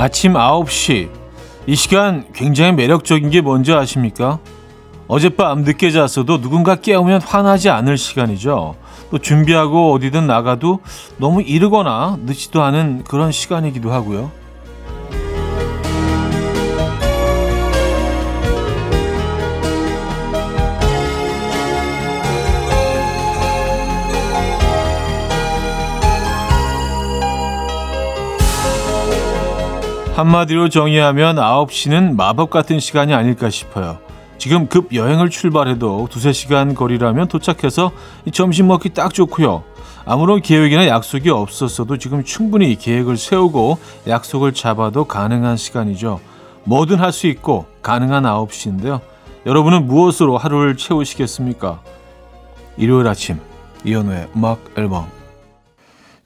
아침 0.00 0.32
9시. 0.32 1.10
이 1.66 1.76
시간 1.76 2.24
굉장히 2.32 2.72
매력적인 2.72 3.28
게 3.28 3.42
뭔지 3.42 3.74
아십니까? 3.74 4.38
어젯밤 5.08 5.60
늦게 5.60 5.90
잤어도 5.90 6.40
누군가 6.40 6.76
깨우면 6.76 7.20
화나지 7.20 7.68
않을 7.68 7.98
시간이죠. 7.98 8.76
또 9.10 9.18
준비하고 9.18 9.92
어디든 9.92 10.26
나가도 10.26 10.80
너무 11.18 11.42
이르거나 11.42 12.16
늦지도 12.24 12.62
않은 12.62 13.04
그런 13.04 13.30
시간이기도 13.30 13.92
하고요. 13.92 14.32
한마디로 30.20 30.68
정의하면 30.68 31.36
9시는 31.36 32.14
마법 32.14 32.50
같은 32.50 32.78
시간이 32.78 33.14
아닐까 33.14 33.48
싶어요. 33.48 33.98
지금 34.36 34.68
급 34.68 34.94
여행을 34.94 35.30
출발해도 35.30 36.08
두세 36.10 36.32
시간 36.32 36.74
거리라면 36.74 37.28
도착해서 37.28 37.92
점심 38.30 38.66
먹기 38.68 38.90
딱 38.90 39.14
좋고요. 39.14 39.64
아무런 40.04 40.42
계획이나 40.42 40.86
약속이 40.88 41.30
없었어도 41.30 41.96
지금 41.96 42.22
충분히 42.22 42.76
계획을 42.76 43.16
세우고 43.16 43.78
약속을 44.06 44.52
잡아도 44.52 45.04
가능한 45.04 45.56
시간이죠. 45.56 46.20
뭐든 46.64 46.98
할 46.98 47.12
수 47.12 47.26
있고 47.26 47.66
가능한 47.80 48.24
9시인데요. 48.24 49.00
여러분은 49.46 49.86
무엇으로 49.86 50.36
하루를 50.36 50.76
채우시겠습니까? 50.76 51.80
일요일 52.76 53.06
아침 53.08 53.38
이현우의 53.84 54.28
음악 54.36 54.58
앨범 54.76 55.19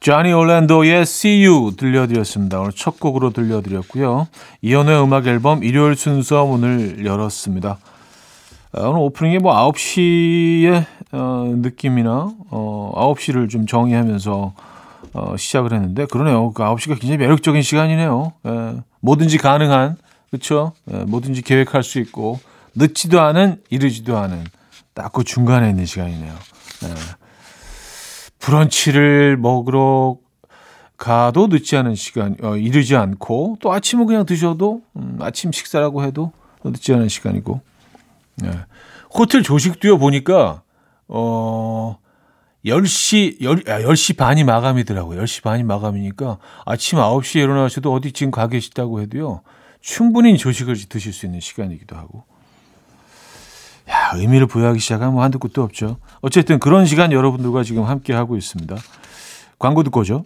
쟈니 0.04 0.34
올랜도의 0.34 1.00
See 1.00 1.46
You 1.46 1.76
들려드렸습니다. 1.76 2.60
오늘 2.60 2.72
첫 2.72 3.00
곡으로 3.00 3.30
들려드렸고요. 3.30 4.28
이연의 4.60 5.02
음악 5.02 5.26
앨범 5.26 5.64
일요일 5.64 5.96
순서 5.96 6.44
문을 6.44 7.06
열었습니다. 7.06 7.78
아, 8.72 8.80
오늘 8.82 9.00
오프닝에 9.00 9.38
뭐 9.38 9.54
9시의 9.72 10.84
어, 11.12 11.54
느낌이나 11.56 12.34
어, 12.50 13.14
9시를 13.16 13.48
좀 13.48 13.66
정의하면서 13.66 14.52
어, 15.14 15.36
시작을 15.38 15.72
했는데 15.72 16.04
그러네요. 16.04 16.52
그 16.52 16.62
9시가 16.62 17.00
굉장히 17.00 17.16
매력적인 17.16 17.62
시간이네요. 17.62 18.32
예, 18.46 18.74
뭐든지 19.00 19.38
가능한 19.38 19.96
그렇죠? 20.30 20.72
예, 20.92 20.98
뭐든지 20.98 21.40
계획할 21.40 21.82
수 21.82 21.98
있고 21.98 22.40
늦지도 22.74 23.22
않은 23.22 23.62
이르지도 23.70 24.18
않은 24.18 24.44
딱 24.92 25.12
그 25.14 25.24
중간에 25.24 25.70
있는 25.70 25.86
시간이네요. 25.86 26.32
예. 26.84 27.23
브런치를 28.44 29.38
먹으러 29.38 30.18
가도 30.98 31.46
늦지 31.46 31.76
않은 31.76 31.94
시간, 31.94 32.36
어, 32.42 32.56
이르지 32.56 32.94
않고 32.94 33.56
또 33.60 33.72
아침은 33.72 34.06
그냥 34.06 34.26
드셔도 34.26 34.82
음, 34.96 35.16
아침 35.20 35.50
식사라고 35.50 36.04
해도 36.04 36.32
늦지 36.62 36.92
않은 36.92 37.08
시간이고 37.08 37.60
네. 38.36 38.50
호텔 39.12 39.42
조식도요 39.42 39.98
보니까 39.98 40.62
어 41.08 41.98
10시 42.64 43.42
10, 43.42 43.68
아, 43.68 43.80
10시 43.80 44.16
반이 44.16 44.44
마감이더라고요. 44.44 45.22
10시 45.22 45.42
반이 45.42 45.62
마감이니까 45.62 46.38
아침 46.64 46.98
9시에 46.98 47.42
일어나셔도 47.42 47.92
어디 47.92 48.12
지금 48.12 48.30
가 48.30 48.48
계시다고 48.48 49.00
해도요. 49.00 49.42
충분히 49.80 50.36
조식을 50.38 50.76
드실 50.88 51.12
수 51.12 51.26
있는 51.26 51.40
시간이기도 51.40 51.96
하고 51.96 52.24
야, 52.24 52.33
의미를 54.16 54.46
부여하기 54.46 54.78
시작하면 54.78 55.14
뭐 55.14 55.22
한두 55.22 55.38
끝도 55.38 55.62
없죠. 55.62 55.98
어쨌든 56.20 56.58
그런 56.58 56.86
시간 56.86 57.12
여러분들과 57.12 57.62
지금 57.62 57.84
함께 57.84 58.12
하고 58.12 58.36
있습니다. 58.36 58.76
광고 59.58 59.82
듣고 59.82 60.00
오죠. 60.00 60.24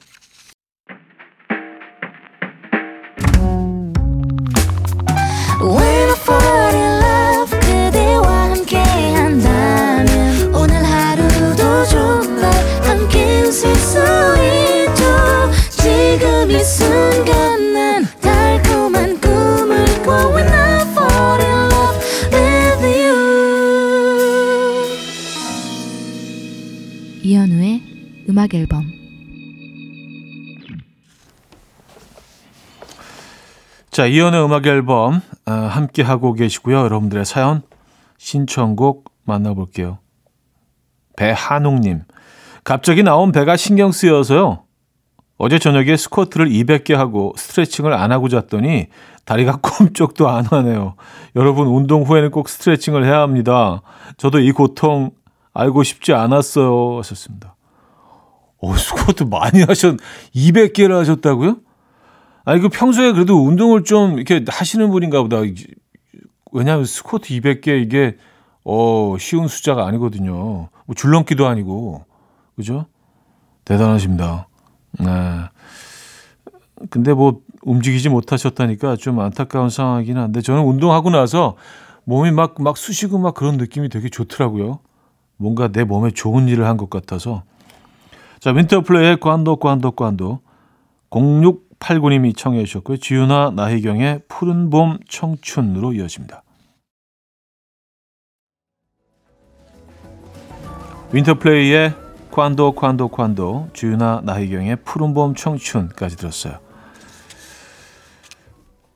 자, 33.98 34.06
이연의 34.06 34.44
음악 34.44 34.64
앨범 34.68 35.20
어, 35.44 35.50
함께 35.50 36.04
하고 36.04 36.32
계시고요. 36.32 36.76
여러분들의 36.82 37.24
사연 37.24 37.62
신청곡 38.16 39.10
만나볼게요. 39.24 39.98
배한웅님, 41.16 42.04
갑자기 42.62 43.02
나온 43.02 43.32
배가 43.32 43.56
신경 43.56 43.90
쓰여서요. 43.90 44.62
어제 45.36 45.58
저녁에 45.58 45.96
스쿼트를 45.96 46.48
200개 46.48 46.94
하고 46.94 47.32
스트레칭을 47.36 47.92
안 47.92 48.12
하고 48.12 48.28
잤더니 48.28 48.86
다리가 49.24 49.58
꼼짝도 49.62 50.28
안 50.28 50.44
하네요. 50.44 50.94
여러분 51.34 51.66
운동 51.66 52.04
후에는 52.04 52.30
꼭 52.30 52.48
스트레칭을 52.48 53.04
해야 53.04 53.18
합니다. 53.22 53.82
저도 54.16 54.38
이 54.38 54.52
고통 54.52 55.10
알고 55.54 55.82
싶지 55.82 56.12
않았어요. 56.12 56.98
하셨습니다. 56.98 57.56
어, 58.62 58.76
스쿼트 58.76 59.24
많이 59.24 59.62
하셨, 59.62 59.96
200개를 60.36 60.92
하셨다고요? 60.92 61.56
아니, 62.48 62.62
그 62.62 62.70
평소에 62.70 63.12
그래도 63.12 63.44
운동을 63.44 63.84
좀 63.84 64.14
이렇게 64.18 64.42
하시는 64.48 64.88
분인가 64.88 65.20
보다. 65.20 65.36
왜냐하면 66.50 66.86
스쿼트 66.86 67.28
200개 67.28 67.82
이게, 67.82 68.16
어, 68.64 69.16
쉬운 69.20 69.48
숫자가 69.48 69.86
아니거든요. 69.86 70.32
뭐 70.86 70.94
줄넘기도 70.96 71.46
아니고. 71.46 72.06
그죠? 72.56 72.86
대단하십니다. 73.66 74.48
네. 74.98 75.06
근데 76.88 77.12
뭐 77.12 77.42
움직이지 77.64 78.08
못하셨다니까 78.08 78.96
좀 78.96 79.20
안타까운 79.20 79.68
상황이긴 79.68 80.16
한데 80.16 80.40
저는 80.40 80.62
운동하고 80.62 81.10
나서 81.10 81.54
몸이 82.04 82.30
막, 82.30 82.54
막 82.62 82.78
쑤시고 82.78 83.18
막 83.18 83.34
그런 83.34 83.58
느낌이 83.58 83.90
되게 83.90 84.08
좋더라고요. 84.08 84.78
뭔가 85.36 85.68
내 85.68 85.84
몸에 85.84 86.12
좋은 86.12 86.48
일을 86.48 86.64
한 86.64 86.78
것 86.78 86.88
같아서. 86.88 87.42
자, 88.40 88.52
윈터플레이의 88.52 89.20
관도 89.20 89.56
관도 89.56 89.90
관도 89.90 90.40
0689님이 91.80 92.36
청해 92.36 92.64
주셨고요. 92.64 92.96
지윤아 92.98 93.52
나희경의 93.54 94.22
푸른 94.28 94.70
봄 94.70 94.98
청춘으로 95.08 95.92
이어집니다. 95.94 96.42
윈터플레이의 101.12 101.94
관도 102.30 102.72
관도 102.72 103.08
관도 103.08 103.70
주윤아 103.72 104.22
나희경의 104.24 104.76
푸른 104.84 105.14
봄 105.14 105.34
청춘까지 105.34 106.16
들었어요. 106.16 106.58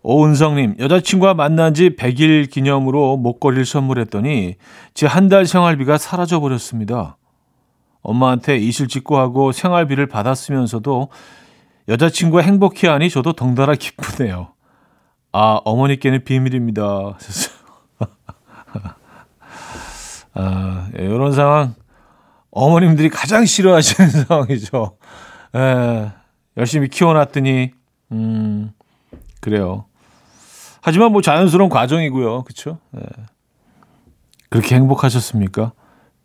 오은성님, 0.05 0.77
여자친구와 0.81 1.35
만난 1.35 1.75
지 1.75 1.91
100일 1.91 2.51
기념으로 2.51 3.17
목걸이를 3.17 3.65
선물했더니 3.65 4.57
제 4.95 5.07
한 5.07 5.29
달 5.29 5.47
생활비가 5.47 5.97
사라져 5.97 6.41
버렸습니다. 6.41 7.17
엄마한테 8.03 8.59
이실 8.59 8.89
직고 8.89 9.17
하고 9.17 9.53
생활비를 9.53 10.09
받았으면서도 10.09 11.09
여자친구가 11.89 12.43
행복해하니 12.43 13.11
저도 13.11 13.33
덩달아 13.33 13.75
기쁘네요. 13.75 14.53
아, 15.33 15.61
어머니께는 15.65 16.25
비밀입니다. 16.25 17.19
아, 20.35 20.89
이런 20.95 21.33
예, 21.33 21.35
상황 21.35 21.75
어머님들이 22.51 23.09
가장 23.09 23.45
싫어하시는 23.45 24.11
상황이죠. 24.27 24.97
예, 25.57 26.13
열심히 26.57 26.89
키워놨더니 26.89 27.73
음, 28.13 28.73
그래요. 29.41 29.87
하지만 30.81 31.13
뭐 31.13 31.23
자연스러운 31.23 31.71
과정이고요. 31.71 32.43
그렇죠? 32.45 32.79
예. 32.97 33.03
그렇게 34.51 34.75
행복하셨습니까? 34.75 35.73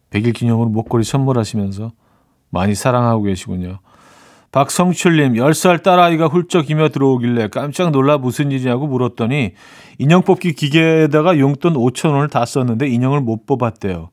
100일 0.10 0.33
기념으로 0.33 0.69
목걸이 0.69 1.03
선물하시면서 1.03 1.92
많이 2.50 2.75
사랑하고 2.75 3.24
계시군요. 3.24 3.80
박성출님, 4.51 5.33
10살 5.33 5.83
딸아이가 5.83 6.27
훌쩍이며 6.27 6.89
들어오길래 6.89 7.49
깜짝 7.49 7.91
놀라 7.91 8.17
무슨 8.17 8.51
일이냐고 8.51 8.88
물었더니 8.88 9.53
인형 9.97 10.21
뽑기 10.21 10.53
기계에다가 10.53 11.38
용돈 11.38 11.73
5천 11.73 12.13
원을 12.13 12.29
다 12.29 12.45
썼는데 12.45 12.88
인형을 12.88 13.21
못 13.21 13.45
뽑았대요. 13.45 14.09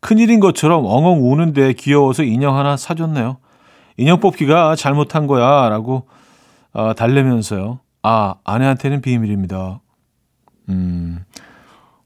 큰일인 0.00 0.40
것처럼 0.40 0.84
엉엉 0.84 1.30
우는데 1.30 1.72
귀여워서 1.74 2.24
인형 2.24 2.56
하나 2.56 2.76
사줬네요. 2.76 3.38
인형 3.96 4.20
뽑기가 4.20 4.76
잘못한 4.76 5.26
거야 5.26 5.68
라고 5.68 6.06
어, 6.72 6.92
달래면서요. 6.94 7.80
아, 8.02 8.34
아내한테는 8.44 9.00
비밀입니다. 9.00 9.80
음, 10.68 11.24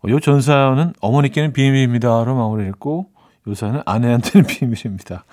요 0.08 0.20
전사는 0.20 0.94
어머니께는 1.00 1.52
비밀입니다로 1.52 2.34
마무리했고 2.34 3.06
요사는 3.48 3.82
아내한테는 3.84 4.46
비밀입니다. 4.48 5.24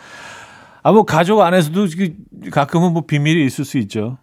아, 0.88 0.92
뭐, 0.94 1.04
가족 1.04 1.42
안에서도 1.42 1.88
가끔은 2.50 2.94
뭐 2.94 3.02
비밀이 3.06 3.46
있을 3.46 3.66
수 3.66 3.78
있죠. 3.80 4.18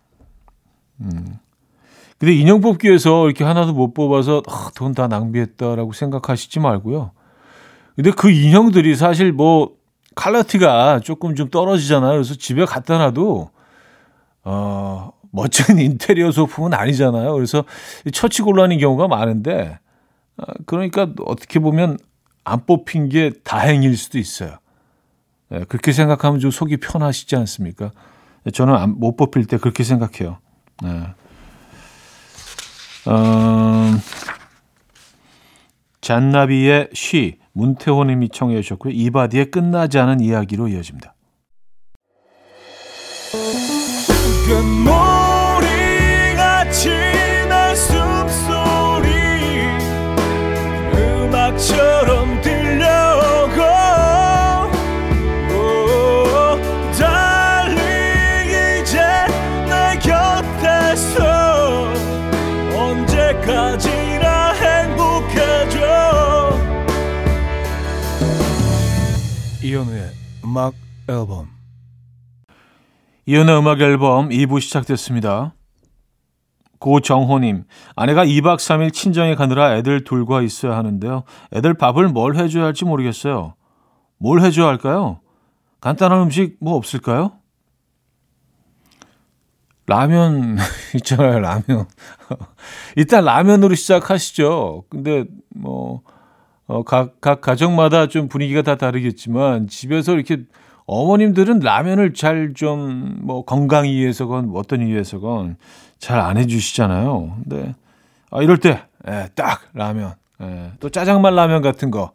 음. 0.99 1.37
근데 2.17 2.33
인형 2.33 2.63
뽑기에서 2.63 3.27
이렇게 3.27 3.45
하나도 3.45 3.75
못 3.75 3.93
뽑아서 3.93 4.43
아, 4.49 4.71
돈 4.75 4.95
다 4.95 5.07
낭비했다라고 5.07 5.93
생각하시지 5.93 6.61
말고요. 6.61 7.11
근데 7.97 8.13
그 8.13 8.31
인형들이 8.31 8.97
사실 8.97 9.31
뭐 9.31 9.73
퀄리티가 10.15 11.01
조금 11.01 11.35
좀 11.35 11.51
떨어지잖아요. 11.51 12.13
그래서 12.13 12.35
집에 12.35 12.65
갖다 12.65 12.97
놔도 12.97 13.51
어, 14.45 15.11
멋진 15.33 15.79
인테리어 15.79 16.31
소품은 16.31 16.73
아니잖아요. 16.73 17.35
그래서 17.35 17.65
처치 18.11 18.41
곤란인 18.41 18.79
경우가 18.79 19.07
많은데 19.07 19.79
어, 20.39 20.45
그러니까 20.65 21.09
어떻게 21.27 21.59
보면 21.59 21.99
안 22.43 22.65
뽑힌 22.65 23.11
게 23.11 23.33
다행일 23.45 23.99
수도 23.99 24.17
있어요. 24.17 24.57
네, 25.50 25.64
그렇게 25.69 25.93
생각하면 25.93 26.41
좀 26.41 26.50
속이 26.50 26.79
편하시지 26.79 27.37
않습니까? 27.37 27.91
저는 28.52 28.99
못 28.99 29.17
뽑힐 29.17 29.46
때 29.46 29.58
그렇게 29.58 29.85
생각해요. 29.85 30.38
네. 30.82 30.88
음, 33.08 34.00
잔나비의 36.00 36.91
쉬 36.93 37.38
문태호님이 37.52 38.31
청해 38.31 38.61
주셨고요. 38.62 38.93
이바디의 38.93 39.50
끝나지 39.50 39.99
않은 39.99 40.20
이야기로 40.20 40.69
이어집니다. 40.69 41.14
앨범 71.09 71.49
이현우의 73.27 73.59
음악 73.59 73.81
앨범 73.81 74.29
2부 74.29 74.61
시작됐습니다. 74.61 75.55
고정호님, 76.79 77.65
아내가 77.97 78.27
2박 78.27 78.56
3일 78.56 78.93
친정에 78.93 79.35
가느라 79.35 79.77
애들 79.77 80.05
둘과 80.05 80.43
있어야 80.43 80.77
하는데요. 80.77 81.25
애들 81.55 81.75
밥을 81.75 82.09
뭘 82.09 82.37
해줘야 82.37 82.65
할지 82.65 82.85
모르겠어요. 82.85 83.55
뭘 84.19 84.43
해줘야 84.43 84.67
할까요? 84.67 85.21
간단한 85.81 86.21
음식 86.21 86.56
뭐 86.61 86.75
없을까요? 86.77 87.33
라면 89.87 90.59
있잖아요, 90.97 91.41
라면. 91.41 91.87
일단 92.97 93.25
라면으로 93.25 93.75
시작하시죠. 93.75 94.85
근데 94.91 95.25
뭐 95.55 96.03
어, 96.67 96.83
각, 96.83 97.21
각 97.21 97.41
가정마다 97.41 98.09
좀 98.09 98.29
분위기가 98.29 98.62
다 98.62 98.77
다르겠지만 98.77 99.69
집에서 99.69 100.12
이렇게 100.12 100.45
어머님들은 100.87 101.61
라면을 101.61 102.15
잘 102.15 102.53
좀 102.55 103.19
뭐 103.23 103.45
건강 103.45 103.87
이유에서건 103.87 104.49
뭐 104.49 104.61
어떤 104.61 104.87
이유에서건 104.87 105.57
잘 105.99 106.21
안 106.21 106.37
해주시잖아요. 106.37 107.39
근데 107.45 107.75
아, 108.31 108.43
이럴 108.43 108.59
때, 108.59 108.83
예, 109.09 109.29
딱 109.35 109.63
라면, 109.75 110.15
예, 110.43 110.73
또 110.81 110.91
짜장면 110.91 111.35
라면 111.37 111.63
같은 111.63 111.91
거. 111.91 112.11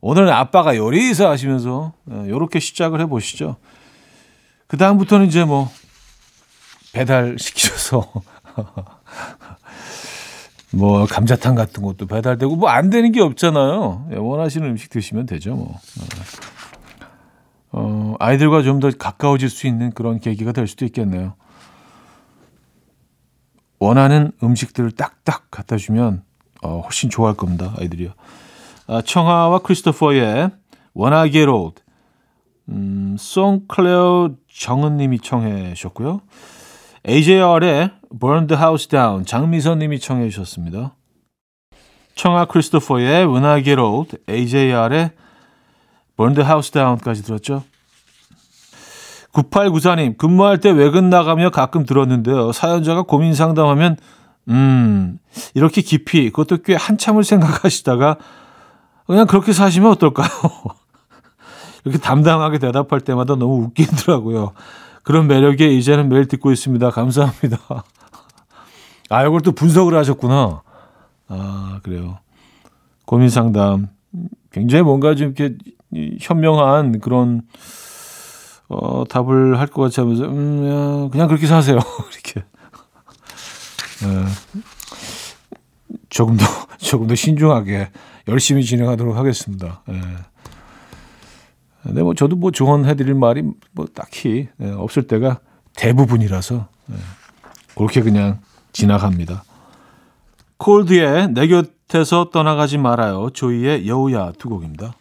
오늘은 0.00 0.30
아빠가 0.30 0.76
요리사 0.76 1.28
하시면서 1.28 1.92
예, 2.10 2.30
요렇게 2.30 2.60
시작을 2.60 3.00
해보시죠. 3.02 3.56
그 4.68 4.76
다음부터는 4.76 5.26
이제 5.26 5.44
뭐 5.44 5.70
배달 6.92 7.36
시키셔서 7.38 8.10
뭐 10.74 11.04
감자탕 11.06 11.54
같은 11.54 11.82
것도 11.82 12.06
배달되고 12.06 12.56
뭐 12.56 12.70
안 12.70 12.88
되는 12.88 13.12
게 13.12 13.20
없잖아요. 13.20 14.08
예, 14.12 14.16
원하시는 14.16 14.66
음식 14.66 14.88
드시면 14.90 15.26
되죠, 15.26 15.54
뭐. 15.54 15.78
어, 17.72 18.14
아이들과 18.18 18.62
좀 18.62 18.80
더 18.80 18.90
가까워질 18.90 19.48
수 19.48 19.66
있는 19.66 19.90
그런 19.92 20.20
계기가 20.20 20.52
될 20.52 20.66
수도 20.66 20.84
있겠네요. 20.84 21.34
원하는 23.78 24.32
음식들을 24.42 24.92
딱딱 24.92 25.50
갖다 25.50 25.76
주면 25.76 26.22
어, 26.62 26.80
훨씬 26.80 27.10
좋아할 27.10 27.36
겁니다, 27.36 27.74
아이들이요. 27.78 28.12
아, 28.86 29.02
청하와 29.02 29.60
크리스토퍼의 29.60 30.50
When 30.94 31.19
I 31.19 31.25
Get 31.25 31.44
Old, 31.44 31.82
음, 32.68 33.16
송클레어 33.18 34.34
정은님이 34.52 35.18
청해 35.20 35.74
주셨고요. 35.74 36.20
AJR의 37.08 37.90
Burn 38.20 38.46
the 38.46 38.60
House 38.62 38.88
Down 38.88 39.24
장미선 39.24 39.78
님이 39.80 39.98
청해 39.98 40.28
주셨습니다. 40.28 40.94
청아 42.14 42.44
크리스토퍼의 42.44 43.26
Get 43.64 43.80
Old, 43.80 44.18
AJR의 44.28 45.10
The 46.30 46.46
House 46.46 46.70
Down까지 46.72 47.22
들었죠. 47.22 47.64
9894님, 49.32 50.18
근무할 50.18 50.58
때 50.58 50.70
외근 50.70 51.10
나가며 51.10 51.50
가끔 51.50 51.84
들었는데요. 51.84 52.52
사연자가 52.52 53.02
고민 53.02 53.34
상담하면, 53.34 53.96
음, 54.48 55.18
이렇게 55.54 55.80
깊이, 55.80 56.30
그것도 56.30 56.62
꽤 56.62 56.74
한참을 56.74 57.24
생각하시다가, 57.24 58.18
그냥 59.06 59.26
그렇게 59.26 59.52
사시면 59.52 59.90
어떨까요? 59.92 60.28
이렇게 61.84 61.98
담담하게 61.98 62.58
대답할 62.58 63.00
때마다 63.00 63.34
너무 63.34 63.64
웃기더라고요. 63.64 64.52
그런 65.02 65.26
매력에 65.26 65.68
이제는 65.68 66.08
매일 66.08 66.28
듣고 66.28 66.52
있습니다. 66.52 66.90
감사합니다. 66.90 67.58
아, 69.10 69.26
이걸 69.26 69.40
또 69.40 69.52
분석을 69.52 69.96
하셨구나. 69.96 70.62
아, 71.28 71.80
그래요. 71.82 72.18
고민 73.04 73.28
상담. 73.28 73.88
굉장히 74.52 74.84
뭔가 74.84 75.14
좀 75.14 75.34
이렇게 75.36 75.56
현명한 76.20 77.00
그런, 77.00 77.42
어, 78.68 79.04
답을 79.08 79.58
할 79.58 79.66
것 79.68 79.82
같이 79.82 80.00
하면서, 80.00 80.24
음, 80.24 81.08
그냥 81.10 81.28
그렇게 81.28 81.46
사세요. 81.46 81.78
이렇게. 82.12 82.44
네. 84.02 84.24
조금 86.08 86.36
더, 86.36 86.44
조금 86.78 87.06
더 87.06 87.14
신중하게 87.14 87.90
열심히 88.28 88.64
진행하도록 88.64 89.16
하겠습니다. 89.16 89.82
네. 89.86 90.00
근데 91.82 92.02
뭐 92.02 92.14
저도 92.14 92.36
뭐 92.36 92.50
조언해드릴 92.52 93.14
말이 93.14 93.42
뭐 93.72 93.86
딱히 93.92 94.48
네, 94.56 94.70
없을 94.70 95.06
때가 95.06 95.40
대부분이라서 95.74 96.68
네, 96.86 96.96
그렇게 97.76 98.02
그냥 98.02 98.38
지나갑니다. 98.72 99.42
콜드의 100.58 101.32
내 101.32 101.48
곁에서 101.48 102.30
떠나가지 102.30 102.78
말아요. 102.78 103.30
조이의 103.30 103.88
여우야 103.88 104.30
두 104.38 104.48
곡입니다. 104.48 104.94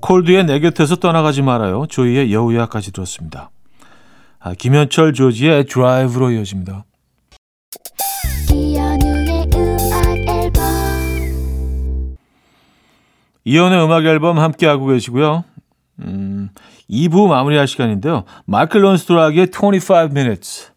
콜드의 0.00 0.44
내 0.44 0.60
곁에서 0.60 0.96
떠나가지 0.96 1.42
말아요. 1.42 1.86
조이의 1.86 2.32
여우야까지 2.32 2.92
들었습니다. 2.92 3.50
아, 4.38 4.54
김현철 4.54 5.12
조지의 5.12 5.66
드라이브로 5.66 6.30
이어집니다. 6.32 6.84
이연의 13.44 13.84
음악 13.84 14.04
앨범 14.04 14.38
함께하고 14.38 14.86
계시고요. 14.86 15.44
음, 16.00 16.50
2부 16.88 17.28
마무리할 17.28 17.66
시간인데요. 17.66 18.24
마이클 18.46 18.82
론스토락의 18.82 19.48
25 19.52 20.08
minutes 20.10 20.72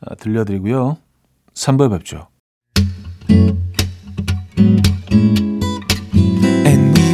아, 0.00 0.14
들려드리고요. 0.14 0.98
3부에 1.54 1.90
뵙죠. 1.90 2.28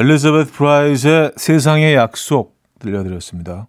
엘리자베트 0.00 0.52
프라이즈의 0.52 1.32
세상의 1.36 1.96
약속 1.96 2.54
들려드렸습니다. 2.78 3.66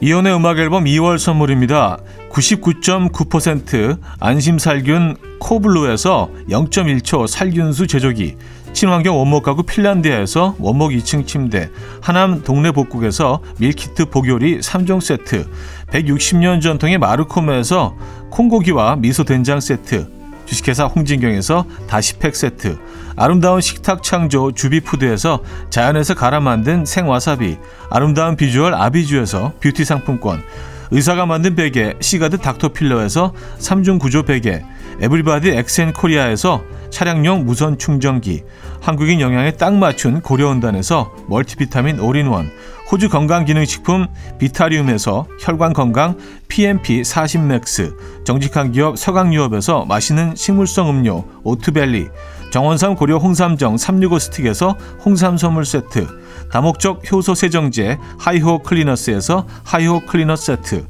이현우의 0.00 0.34
음악 0.34 0.58
앨범 0.58 0.86
2월 0.86 1.16
선물입니다. 1.16 1.98
99.9% 2.28 4.00
안심살균 4.18 5.16
코블루에서 5.38 6.28
0.1초 6.48 7.28
살균수 7.28 7.86
제조기 7.86 8.34
친환경 8.74 9.16
원목 9.16 9.44
가구 9.44 9.62
핀란디아에서 9.62 10.56
원목 10.58 10.90
2층 10.90 11.28
침대, 11.28 11.70
하남 12.02 12.42
동네 12.42 12.72
복국에서 12.72 13.40
밀키트 13.60 14.06
복요리 14.06 14.58
3종 14.58 15.00
세트, 15.00 15.46
160년 15.94 16.60
전통의 16.60 16.98
마루코메에서 16.98 17.96
콩고기와 18.30 18.96
미소 18.96 19.22
된장 19.22 19.60
세트, 19.60 20.10
주식회사 20.44 20.86
홍진경에서 20.86 21.66
다시팩 21.86 22.34
세트, 22.34 22.78
아름다운 23.16 23.60
식탁 23.60 24.02
창조 24.02 24.50
주비푸드에서 24.50 25.40
자연에서 25.70 26.14
갈아 26.14 26.40
만든 26.40 26.84
생와사비, 26.84 27.58
아름다운 27.90 28.34
비주얼 28.34 28.74
아비주에서 28.74 29.52
뷰티 29.60 29.84
상품권, 29.84 30.42
의사가 30.90 31.26
만든 31.26 31.54
베개 31.54 31.94
시가드 32.00 32.38
닥터필로에서 32.38 33.32
3중 33.58 33.98
구조 33.98 34.22
베개, 34.22 34.62
에브리바디 35.00 35.50
엑센코리아에서 35.50 36.62
차량용 36.90 37.44
무선 37.44 37.78
충전기, 37.78 38.44
한국인 38.80 39.20
영양에 39.20 39.52
딱 39.52 39.74
맞춘 39.74 40.20
고려은단에서 40.20 41.12
멀티비타민 41.28 41.98
올인원, 41.98 42.50
호주 42.92 43.08
건강기능식품 43.08 44.06
비타리움에서 44.38 45.26
혈관건강 45.40 46.18
PMP 46.48 47.02
40맥스, 47.02 48.24
정직한 48.24 48.72
기업 48.72 48.98
서강유업에서 48.98 49.86
맛있는 49.86 50.34
식물성 50.36 50.90
음료 50.90 51.24
오트벨리, 51.42 52.08
정원삼 52.50 52.94
고려 52.94 53.16
홍삼정 53.16 53.78
365 53.78 54.18
스틱에서 54.20 54.76
홍삼 55.04 55.36
선물 55.36 55.64
세트, 55.64 56.06
다목적 56.54 57.10
효소 57.10 57.34
세정제 57.34 57.98
하이호 58.16 58.60
클리너스에서 58.60 59.44
하이호 59.64 60.06
클리너 60.06 60.36
세트, 60.36 60.86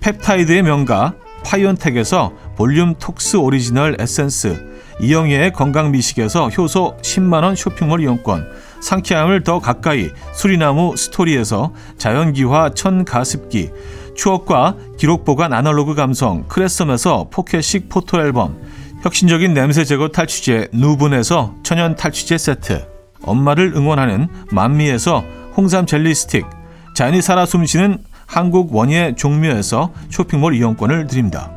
펩타이드의 0.00 0.62
명가 0.62 1.12
파이온텍에서 1.44 2.32
볼륨 2.56 2.94
톡스 2.94 3.36
오리지널 3.36 3.98
에센스, 4.00 4.56
이영애의 5.02 5.52
건강미식에서 5.52 6.48
효소 6.48 6.96
10만원 7.02 7.56
쇼핑몰 7.56 8.00
이용권, 8.00 8.48
상쾌함을 8.80 9.44
더 9.44 9.58
가까이 9.58 10.08
수리나무 10.32 10.96
스토리에서 10.96 11.74
자연기화 11.98 12.70
천가습기, 12.70 13.72
추억과 14.16 14.76
기록 14.96 15.26
보관 15.26 15.52
아날로그 15.52 15.94
감성 15.94 16.48
크레썸에서 16.48 17.28
포켓식 17.30 17.90
포토앨범, 17.90 18.58
혁신적인 19.02 19.52
냄새 19.52 19.84
제거 19.84 20.08
탈취제 20.08 20.68
누분에서 20.72 21.54
천연 21.62 21.96
탈취제 21.96 22.38
세트, 22.38 22.95
엄마를 23.26 23.72
응원하는 23.74 24.28
만미에서 24.50 25.24
홍삼 25.56 25.86
젤리 25.86 26.14
스틱, 26.14 26.46
자연이 26.94 27.20
살아 27.20 27.44
숨쉬는 27.44 27.98
한국 28.26 28.74
원예 28.74 29.14
종묘에서 29.16 29.92
쇼핑몰 30.10 30.54
이용권을 30.54 31.06
드립니다. 31.06 31.55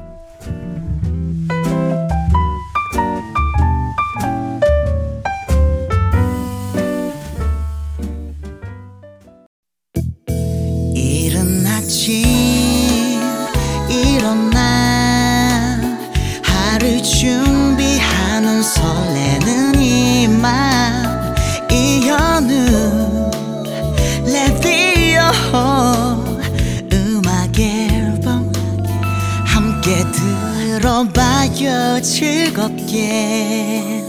들어봐요 30.89 32.01
즐겁게 32.01 34.03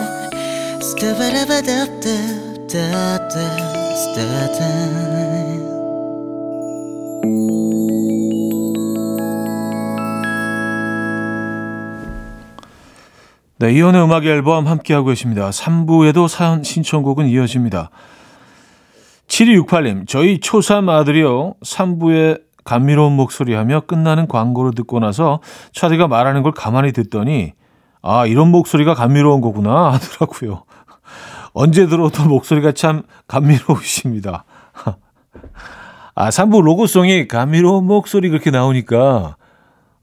스타바라바답답답답답 0.81 3.29
네, 13.59 13.75
이혼의 13.75 14.03
음악 14.03 14.25
앨범 14.25 14.67
함께하고 14.67 15.09
계십니다. 15.09 15.51
3부에도 15.51 16.29
사연 16.29 16.63
신청곡은 16.63 17.29
이어집니다. 17.29 17.91
7268님, 19.29 20.09
저희 20.09 20.41
초삼 20.41 20.89
아들이요. 20.89 21.57
3부에 21.63 22.41
감미로운 22.65 23.15
목소리 23.15 23.55
하며 23.55 23.81
끝나는 23.81 24.29
광고를 24.29 24.73
듣고 24.73 25.01
나서 25.01 25.41
차디가 25.73 26.09
말하는 26.09 26.43
걸 26.43 26.53
가만히 26.53 26.93
듣더니 26.93 27.53
아, 28.03 28.27
이런 28.27 28.51
목소리가 28.51 28.95
감미로운 28.95 29.41
거구나 29.41 29.93
하더라고요. 29.93 30.65
언제 31.53 31.87
들어도 31.87 32.25
목소리가 32.25 32.73
참 32.73 33.03
감미로우십니다. 33.27 34.45
아, 36.15 36.29
3부 36.29 36.63
로고송이 36.63 37.29
감미로운 37.29 37.87
목소리 37.87 38.29
그렇게 38.29 38.51
나오니까 38.51 39.37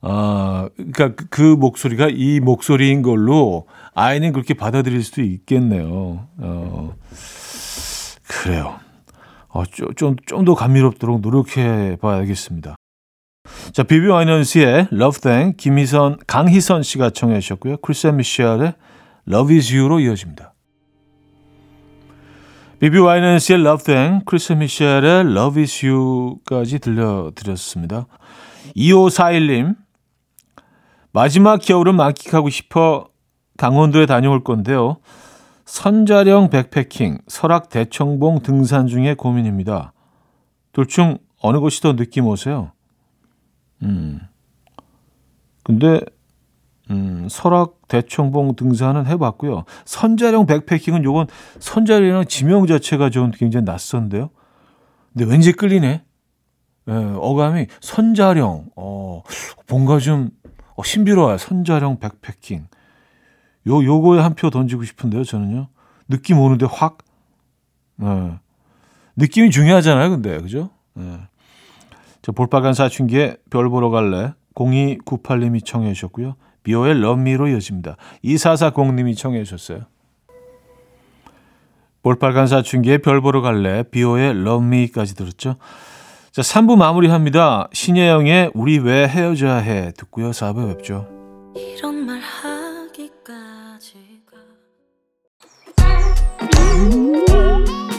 아, 0.02 0.70
그러니까 0.76 1.16
그, 1.16 1.28
그 1.30 1.42
목소리가 1.42 2.08
이 2.12 2.40
목소리인 2.40 3.02
걸로 3.02 3.66
아이는 3.96 4.32
그렇게 4.32 4.54
받아들일 4.54 5.04
수도 5.04 5.22
있겠네요. 5.22 6.28
어, 6.38 6.94
그래요. 8.28 8.76
어, 9.58 9.64
좀, 9.66 10.16
좀 10.28 10.46
더 10.46 10.54
감미롭도록 10.54 11.22
노력해 11.22 11.98
봐야겠습니다. 12.00 12.76
자, 13.72 13.82
비비 13.84 14.06
와이넌스의 14.08 14.90
Love 14.94 15.20
Thing, 15.22 15.58
김희선, 15.58 16.20
강희선 16.28 16.84
씨가 16.84 17.10
청해 17.10 17.40
주셨고요. 17.40 17.78
크리셋 17.78 18.06
미셸의 18.08 18.74
Love 19.28 19.56
Is 19.56 19.74
You로 19.74 20.00
이어집니다. 20.00 20.54
비비 22.80 23.00
와이넌스의 23.00 23.62
Love 23.62 23.84
Thing, 23.84 24.26
크리셋 24.26 24.54
미셸의 24.54 25.22
Love 25.32 25.64
Is 25.64 25.84
You까지 25.86 26.78
들려드렸습니다. 26.78 28.06
2541님, 28.76 29.76
마지막 31.14 31.60
겨울은 31.62 31.96
만끽하고 31.96 32.50
싶어 32.52 33.08
강원도에 33.58 34.06
다녀올 34.06 34.44
건데요. 34.44 34.98
선자령 35.68 36.50
백패킹, 36.50 37.20
설악 37.28 37.68
대청봉 37.70 38.42
등산 38.42 38.88
중에 38.88 39.14
고민입니다. 39.16 39.92
둘 40.72 40.88
중 40.88 41.18
어느 41.42 41.60
곳이 41.60 41.82
더 41.82 41.96
느낌 41.96 42.26
오세요? 42.26 42.72
음. 43.84 44.22
근데 45.64 46.00
음, 46.90 47.28
설악 47.30 47.88
대청봉 47.90 48.56
등산은 48.56 49.08
해 49.08 49.18
봤고요. 49.18 49.66
선자령 49.84 50.46
백패킹은 50.46 51.04
요건 51.04 51.28
선자령 51.60 52.26
지명 52.26 52.66
자체가 52.66 53.10
좀 53.10 53.32
굉장히 53.32 53.66
낯선데요. 53.66 54.30
근데 55.14 55.30
왠지 55.30 55.52
끌리네. 55.52 56.04
예, 56.90 56.92
어감이 56.94 57.68
선자령. 57.82 58.68
어, 58.78 59.22
뭔가 59.68 60.00
좀 60.00 60.30
어, 60.76 60.84
신비로워요. 60.84 61.38
선자령 61.38 62.00
백패킹. 62.00 62.68
요, 63.68 63.84
요거에 63.84 64.20
한 64.20 64.34
표 64.34 64.50
던지고 64.50 64.84
싶은데요, 64.84 65.24
저는요. 65.24 65.68
느낌 66.08 66.40
오는데 66.40 66.66
확. 66.70 67.00
네. 67.98 68.34
느낌이 69.16 69.52
중요하잖아요, 69.52 70.10
근데. 70.10 70.40
그죠? 70.40 70.70
네. 70.94 71.20
저 72.22 72.32
볼빨간 72.32 72.74
사춘기에 72.74 73.38
별 73.50 73.70
보러 73.70 73.90
갈래. 73.90 74.34
0298님이 74.56 75.64
청해 75.64 75.94
주셨고요. 75.94 76.36
비오의 76.64 77.00
럼미로 77.00 77.48
이어집니다. 77.48 77.96
2440님이 78.24 79.16
청해 79.16 79.44
주셨어요. 79.44 79.86
볼빨간 82.04 82.48
사춘기에 82.48 83.00
별 83.00 83.22
보러 83.22 83.42
갈래. 83.42 83.84
비오의 83.84 84.44
럼미까지 84.44 85.16
들었죠. 85.16 85.56
자, 86.32 86.42
3부 86.42 86.78
마무리합니다. 86.78 87.70
신예영의 87.74 88.52
우리 88.54 88.80
왜 88.80 89.08
헤어져야 89.08 89.58
해 89.58 89.92
듣고요. 89.98 90.32
4부에 90.32 90.76
뵙죠. 90.76 91.17
이런 91.58 92.06
말 92.06 92.20
하기까지가 92.20 93.98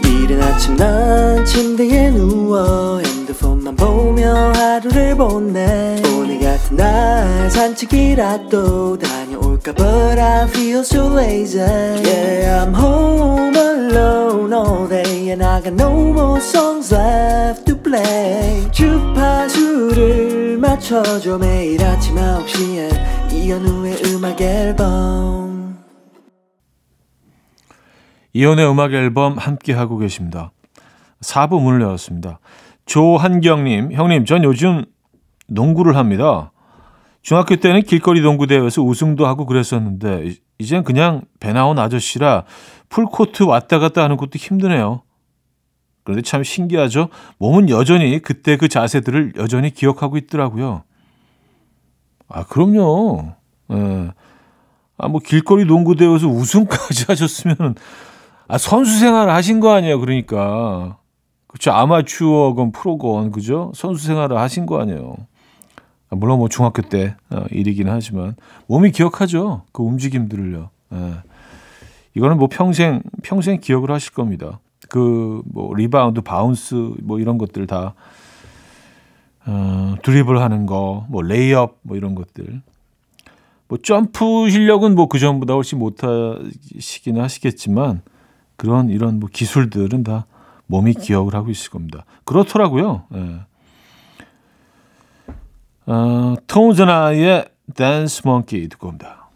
이른 0.04 0.40
아침 0.40 0.76
난 0.76 1.44
침대에 1.44 2.10
누워 2.12 3.00
핸드폰만 3.00 3.74
보며 3.74 4.52
하루를 4.52 5.16
보내 5.16 6.00
오늘 6.14 6.38
같은 6.38 6.76
날 6.76 7.50
산책이라도 7.50 8.96
다녀올까 8.98 9.72
But 9.72 10.20
I 10.20 10.44
feel 10.44 10.80
so 10.80 11.12
lazy 11.18 11.58
Yeah 11.60 12.64
I'm 12.64 12.72
home 12.72 13.56
alone 13.56 14.52
all 14.54 14.88
day 14.88 15.30
And 15.30 15.42
I 15.44 15.60
got 15.60 15.74
no 15.74 15.90
more 16.12 16.40
songs 16.40 16.94
left 16.94 17.64
to 17.64 17.76
play 17.76 18.70
주파수를 18.70 20.58
맞춰줘 20.58 21.38
매일 21.38 21.82
아침 21.84 22.14
9시에 22.14 23.17
이현우의 23.38 24.02
음악 24.06 24.40
앨범 24.40 25.78
이혼의 28.32 28.68
음악 28.68 28.92
앨범 28.92 29.38
함께 29.38 29.72
하고 29.72 29.96
계십니다. 29.96 30.50
4부 31.20 31.62
문을 31.62 31.80
열었습니다. 31.80 32.40
조한경님, 32.86 33.92
형님, 33.92 34.24
전 34.24 34.42
요즘 34.42 34.84
농구를 35.46 35.96
합니다. 35.96 36.52
중학교 37.22 37.56
때는 37.56 37.82
길거리 37.82 38.22
농구 38.22 38.46
대회에서 38.46 38.82
우승도 38.82 39.26
하고 39.26 39.46
그랬었는데 39.46 40.34
이젠 40.58 40.82
그냥 40.82 41.22
배 41.38 41.52
나온 41.52 41.78
아저씨라 41.78 42.44
풀코트 42.88 43.44
왔다 43.44 43.78
갔다 43.78 44.02
하는 44.02 44.16
것도 44.16 44.32
힘드네요. 44.34 45.02
그런데 46.02 46.22
참 46.22 46.42
신기하죠? 46.42 47.08
몸은 47.38 47.70
여전히 47.70 48.18
그때 48.20 48.56
그 48.56 48.68
자세들을 48.68 49.34
여전히 49.36 49.70
기억하고 49.70 50.16
있더라고요. 50.16 50.82
아, 52.28 52.44
그럼요. 52.44 53.32
예. 53.72 54.10
아, 54.98 55.08
뭐 55.08 55.20
길거리 55.24 55.64
농구 55.64 55.94
대회에서 55.96 56.26
우승까지 56.26 57.04
하셨으면 57.08 57.74
아, 58.48 58.58
선수 58.58 58.98
생활 58.98 59.28
하신 59.30 59.60
거 59.60 59.72
아니에요. 59.72 60.00
그러니까. 60.00 60.98
그렇죠. 61.46 61.70
아마추어건 61.72 62.72
프로건 62.72 63.30
그죠? 63.30 63.72
선수 63.74 64.06
생활을 64.06 64.36
하신 64.38 64.66
거 64.66 64.80
아니에요. 64.80 65.14
아, 66.10 66.16
물론 66.16 66.38
뭐 66.38 66.48
중학교 66.48 66.82
때 66.82 67.16
어, 67.30 67.44
일이긴 67.50 67.88
하지만 67.88 68.36
몸이 68.66 68.90
기억하죠. 68.92 69.62
그 69.72 69.82
움직임들을요. 69.82 70.70
예. 70.94 71.14
이거는 72.14 72.38
뭐 72.38 72.48
평생 72.50 73.02
평생 73.22 73.60
기억을 73.60 73.90
하실 73.90 74.12
겁니다. 74.12 74.60
그 74.88 75.42
뭐 75.52 75.74
리바운드, 75.74 76.22
바운스 76.22 76.74
뭐 77.02 77.18
이런 77.20 77.38
것들 77.38 77.66
다 77.66 77.94
어, 79.50 79.94
드리블 80.02 80.42
하는 80.42 80.66
거, 80.66 81.06
뭐 81.08 81.22
레이업 81.22 81.78
뭐 81.82 81.96
이런 81.96 82.14
것들. 82.14 82.60
뭐 83.68 83.78
점프 83.82 84.50
실력은 84.50 84.94
뭐 84.94 85.08
그 85.08 85.18
전보다 85.18 85.54
훨씬 85.54 85.78
못하시기는 85.78 87.20
하시겠지만 87.20 88.02
그런 88.56 88.90
이런 88.90 89.20
뭐 89.20 89.28
기술들은 89.32 90.04
다 90.04 90.26
몸이 90.66 90.92
기억을 90.94 91.34
하고 91.34 91.50
있을 91.50 91.70
겁니다. 91.70 92.04
그렇더라고요. 92.24 93.04
예. 93.14 93.40
어, 95.86 96.34
Tones 96.46 97.09
and 97.09 97.46
I의 97.74 97.92
Dance 97.92 98.22
Monkey 98.26 98.68
듣고 98.68 98.88
옵니다. 98.88 99.30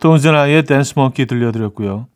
Tones 0.00 0.40
and 0.40 0.64
I의 0.64 0.75
Dance 0.75 0.94
Monkey 0.96 1.26
들려드렸고요. 1.26 2.08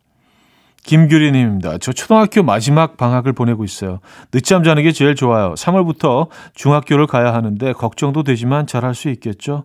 김규리님입니다. 0.85 1.79
저 1.79 1.93
초등학교 1.93 2.43
마지막 2.43 2.97
방학을 2.97 3.33
보내고 3.33 3.65
있어요. 3.65 4.01
늦잠 4.33 4.65
자는 4.65 4.83
게 4.83 4.93
제일 4.93 5.15
좋아요. 5.15 5.55
3월부터 5.55 6.29
중학교를 6.55 7.07
가야 7.07 7.33
하는데 7.33 7.73
걱정도 7.73 8.23
되지만 8.25 8.67
잘할 8.67 8.95
수 8.95 9.09
있겠죠? 9.11 9.65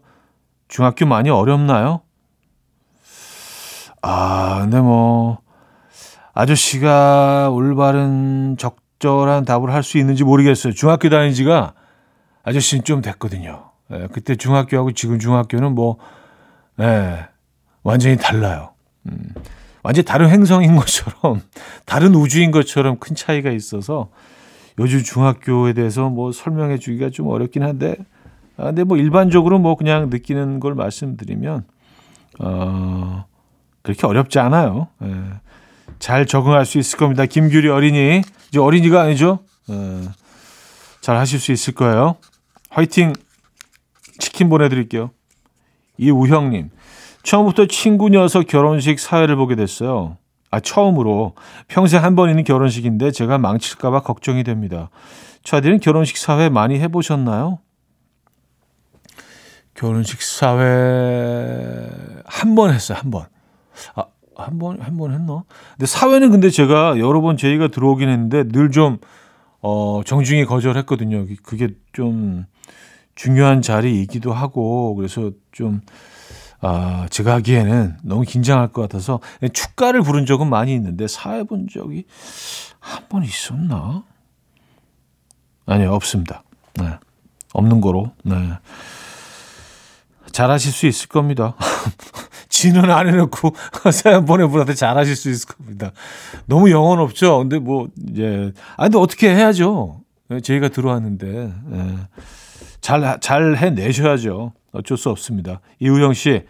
중학교 0.67 1.05
많이 1.05 1.29
어렵나요? 1.29 2.01
아, 4.01 4.59
근데 4.61 4.79
뭐 4.79 5.39
아저씨가 6.33 7.49
올바른 7.51 8.55
적절한 8.57 9.45
답을 9.45 9.73
할 9.73 9.83
수 9.83 9.97
있는지 9.97 10.23
모르겠어요. 10.23 10.73
중학교 10.73 11.09
다닌 11.09 11.33
지가 11.33 11.73
아저씨는 12.43 12.83
좀 12.83 13.01
됐거든요. 13.01 13.71
예, 13.91 14.07
그때 14.11 14.35
중학교하고 14.35 14.91
지금 14.91 15.17
중학교는 15.17 15.73
뭐, 15.73 15.97
예, 16.79 17.27
완전히 17.83 18.17
달라요. 18.17 18.73
음, 19.07 19.33
완전히 19.87 20.03
다른 20.03 20.29
행성인 20.29 20.75
것처럼, 20.75 21.41
다른 21.85 22.13
우주인 22.13 22.51
것처럼 22.51 22.97
큰 22.99 23.15
차이가 23.15 23.51
있어서 23.51 24.09
요즘 24.79 25.01
중학교에 25.01 25.71
대해서 25.71 26.09
뭐 26.09 26.33
설명해 26.33 26.77
주기가 26.77 27.09
좀 27.09 27.27
어렵긴 27.27 27.63
한데, 27.63 27.95
아, 28.57 28.65
근데 28.65 28.83
뭐 28.83 28.97
일반적으로 28.97 29.59
뭐 29.59 29.75
그냥 29.75 30.09
느끼는 30.09 30.59
걸 30.59 30.75
말씀드리면, 30.75 31.63
어, 32.39 33.25
그렇게 33.81 34.05
어렵지 34.05 34.39
않아요. 34.39 34.89
예. 35.03 35.15
잘 35.99 36.25
적응할 36.25 36.65
수 36.65 36.77
있을 36.77 36.99
겁니다. 36.99 37.25
김규리 37.25 37.69
어린이. 37.69 38.21
이제 38.49 38.59
어린이가 38.59 39.01
아니죠? 39.01 39.39
예. 39.69 40.01
잘 40.99 41.15
하실 41.15 41.39
수 41.39 41.53
있을 41.53 41.73
거예요. 41.73 42.17
화이팅! 42.69 43.13
치킨 44.19 44.49
보내드릴게요. 44.49 45.11
이우형님. 45.97 46.71
처음부터 47.31 47.65
친구 47.65 48.07
녀석 48.07 48.47
결혼식 48.47 49.01
사회를 49.01 49.35
보게 49.35 49.55
됐어요. 49.55 50.15
아, 50.49 50.61
처음으로. 50.61 51.33
평생 51.67 52.01
한 52.01 52.15
번 52.15 52.29
있는 52.29 52.45
결혼식인데 52.45 53.11
제가 53.11 53.37
망칠까봐 53.37 53.99
걱정이 53.99 54.45
됩니다. 54.45 54.89
차디는 55.43 55.81
결혼식 55.81 56.17
사회 56.17 56.47
많이 56.47 56.79
해보셨나요? 56.79 57.59
결혼식 59.75 60.21
사회 60.21 61.89
한 62.25 62.55
번 62.55 62.73
했어요, 62.73 62.97
한 62.97 63.11
번. 63.11 63.25
아, 63.95 64.05
한 64.37 64.57
번, 64.57 64.79
한 64.81 64.95
번 64.97 65.11
했나? 65.13 65.43
근데 65.73 65.85
사회는 65.85 66.31
근데 66.31 66.49
제가 66.49 66.97
여러 66.97 67.19
번 67.19 67.35
제의가 67.35 67.67
들어오긴 67.67 68.07
했는데 68.07 68.45
늘 68.47 68.71
좀, 68.71 68.99
어, 69.61 69.99
정중히 70.05 70.45
거절했거든요. 70.45 71.25
그게 71.43 71.71
좀 71.91 72.45
중요한 73.15 73.61
자리이기도 73.61 74.31
하고, 74.31 74.95
그래서 74.95 75.31
좀, 75.51 75.81
아, 76.61 77.05
제가 77.09 77.33
하기에는 77.35 77.97
너무 78.03 78.23
긴장할 78.23 78.69
것 78.69 78.81
같아서 78.81 79.19
축가를 79.53 80.01
부른 80.01 80.25
적은 80.25 80.49
많이 80.49 80.73
있는데 80.73 81.07
사회 81.07 81.43
본 81.43 81.67
적이 81.71 82.05
한 82.79 83.07
번 83.09 83.23
있었나? 83.23 84.03
아니요, 85.65 85.93
없습니다. 85.93 86.43
네. 86.75 86.97
없는 87.53 87.81
거로, 87.81 88.11
네. 88.23 88.35
잘하실 90.31 90.71
수 90.71 90.87
있을 90.87 91.07
겁니다. 91.09 91.55
지는 92.49 92.89
안 92.91 93.07
해놓고 93.07 93.53
사연 93.91 94.25
보내분한테 94.25 94.73
잘하실 94.73 95.15
수 95.15 95.29
있을 95.29 95.47
겁니다. 95.55 95.91
너무 96.45 96.71
영혼 96.71 96.99
없죠. 96.99 97.39
근데 97.39 97.59
뭐 97.59 97.87
이제 98.09 98.51
아 98.77 98.83
근데 98.83 98.97
어떻게 98.97 99.29
해야죠. 99.33 100.01
저희가 100.43 100.69
들어왔는데 100.69 101.53
잘잘 102.81 103.19
잘 103.21 103.57
해내셔야죠. 103.57 104.53
어쩔 104.77 104.97
수 104.97 105.09
없습니다. 105.09 105.61
이우영 105.79 106.13
씨 106.13 106.43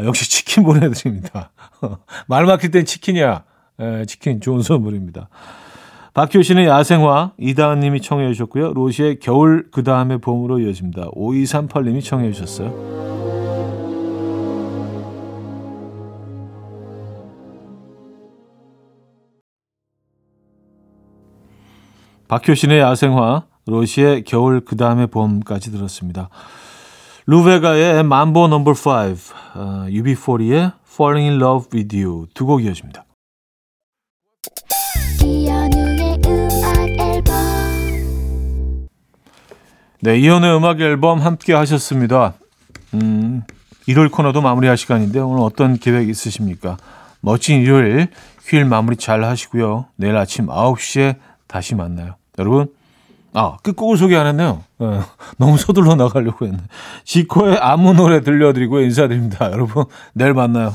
역시 0.00 0.28
치킨 0.30 0.64
보내드립니다. 0.64 1.50
말 2.26 2.46
막힐 2.46 2.70
땐 2.70 2.84
치킨이야. 2.84 3.44
에, 3.80 4.04
치킨 4.06 4.40
좋은 4.40 4.62
선물입니다. 4.62 5.28
박효신의 6.14 6.66
야생화 6.66 7.32
이다은님이 7.38 8.02
청해 8.02 8.28
주셨고요. 8.32 8.74
로시의 8.74 9.18
겨울 9.18 9.68
그 9.72 9.82
다음에 9.82 10.18
봄으로 10.18 10.58
이어집니다. 10.60 11.10
5238님이 11.12 12.04
청해 12.04 12.32
주셨어요. 12.32 13.02
박효신의 22.28 22.80
야생화, 22.80 23.44
로시의 23.66 24.24
겨울 24.24 24.64
그 24.64 24.76
다음에 24.76 25.06
봄까지 25.06 25.70
들었습니다. 25.70 26.28
루베가의 27.26 28.02
mambo 28.04 28.48
넘버 28.48 28.72
5, 28.72 28.74
uh, 29.54 29.90
UB40의 29.90 30.72
Falling 30.92 31.30
in 31.30 31.40
Love 31.40 31.68
with 31.72 31.96
You 31.96 32.26
두 32.34 32.46
곡 32.46 32.64
이어집니다. 32.64 33.04
네, 40.00 40.18
이현우의 40.18 40.56
음악 40.56 40.80
앨범 40.80 41.20
함께 41.20 41.54
하셨습니다. 41.54 42.34
음, 42.94 43.42
일요일 43.86 44.08
코너도 44.10 44.40
마무리할 44.40 44.76
시간인데 44.76 45.20
오늘 45.20 45.42
어떤 45.44 45.78
계획 45.78 46.08
있으십니까? 46.08 46.76
멋진 47.20 47.60
일요일 47.60 48.08
휴일 48.44 48.64
마무리 48.64 48.96
잘 48.96 49.22
하시고요. 49.22 49.86
내일 49.94 50.16
아침 50.16 50.46
9시에 50.46 51.16
다시 51.46 51.76
만나요. 51.76 52.16
여러분, 52.38 52.66
아, 53.34 53.56
끝곡을 53.62 53.96
소개 53.96 54.16
안 54.16 54.26
했네요. 54.26 54.62
네, 54.78 55.00
너무 55.38 55.56
서둘러 55.56 55.94
나가려고 55.94 56.46
했네. 56.46 56.58
지코의 57.04 57.58
아무 57.58 57.94
노래 57.94 58.20
들려드리고 58.20 58.80
인사드립니다. 58.80 59.50
여러분, 59.52 59.84
내일 60.12 60.34
만나요. 60.34 60.74